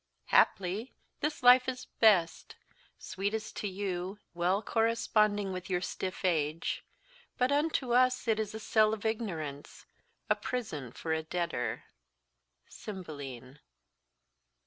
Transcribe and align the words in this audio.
"Haply 0.29 0.95
this 1.19 1.43
life 1.43 1.69
is 1.69 1.85
best, 1.85 2.55
Sweetest 2.97 3.55
to 3.57 3.67
you, 3.67 4.17
well 4.33 4.63
corresponding 4.63 5.53
With 5.53 5.69
your 5.69 5.79
stiff 5.79 6.25
age; 6.25 6.83
but 7.37 7.51
unto 7.51 7.93
us 7.93 8.27
it 8.27 8.39
is 8.39 8.55
A 8.55 8.59
cell 8.59 8.95
of 8.95 9.05
ignorance, 9.05 9.85
a 10.27 10.33
prison 10.35 10.91
for 10.91 11.13
a 11.13 11.21
debtor." 11.21 11.83
_Cymbeline. 12.67 13.59